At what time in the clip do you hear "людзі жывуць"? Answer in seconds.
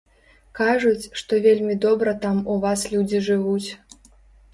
2.95-3.69